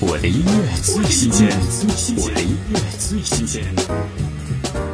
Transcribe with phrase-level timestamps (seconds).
[0.00, 1.48] 我的音乐最新鲜，
[2.16, 3.64] 我的音乐最新鲜。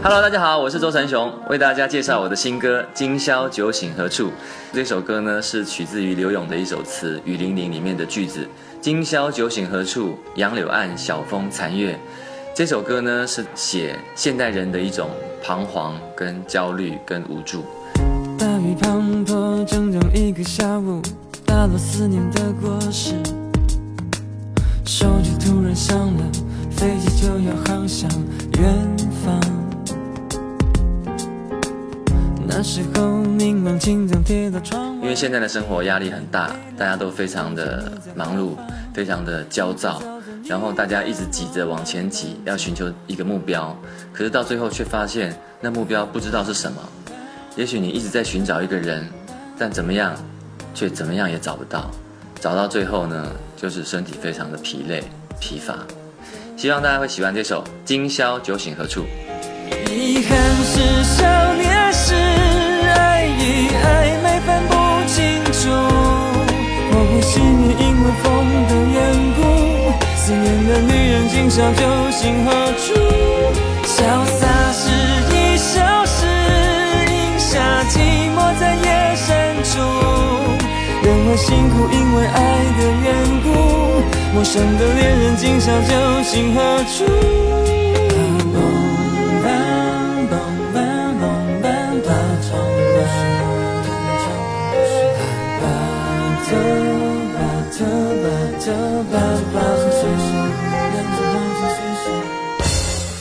[0.03, 4.29] Hello，大家好，我是周成雄，为大家介绍我的新歌《今宵酒醒何处》。
[4.73, 8.49] 这首歌呢是取自于刘勇的一首词《雨霖铃》里面的句子
[8.81, 10.19] ：“今宵酒醒何处？
[10.37, 11.99] 杨柳岸，晓风残月。”
[12.57, 15.11] 这首歌呢是写现代人的一种
[15.43, 17.63] 彷徨、跟焦虑、跟无助。
[18.39, 21.03] 大雨滂沱，整整一个下午，
[21.45, 23.17] 打落思念的果实。
[26.77, 28.11] 飞机就要航向
[28.59, 29.41] 远方。
[32.47, 38.51] 那时候明亮青灯贴到窗因为现在的生活压力很大，大家都非常的忙碌，
[38.93, 40.01] 非常的焦躁，
[40.47, 43.77] 然后大家一直挤着往前挤，要寻求一个目标，
[44.13, 46.81] 可是到最后却发现那目标不知道是什么。
[47.57, 49.05] 也许你一直在寻找一个人，
[49.59, 50.15] 但怎么样，
[50.75, 51.91] 却怎么样也找不到。
[52.41, 55.03] 找到最后呢，就是身体非常的疲累、
[55.41, 55.79] 疲乏。
[56.65, 59.03] 希望大家会喜欢这首《今宵酒醒何处》。
[59.93, 60.35] 遗憾
[60.65, 62.15] 是少年时
[62.89, 64.73] 爱与暧昧分不
[65.07, 65.69] 清楚，
[66.91, 68.25] 模糊心念因为风
[68.67, 68.97] 的缘
[69.37, 72.95] 故，思念的女人今宵酒醒何处？
[73.85, 74.89] 潇洒时
[75.35, 76.25] 已消失，
[77.13, 78.01] 饮下寂
[78.35, 79.77] 寞在夜深处。
[81.03, 82.39] 人会辛苦，因为爱
[82.79, 82.94] 的。
[84.35, 85.89] 陌生的恋人，今宵究
[86.29, 87.05] 竟何处？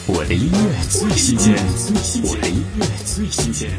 [0.08, 1.54] 我的音乐最新鲜，
[2.24, 3.70] 我的音乐最新鲜。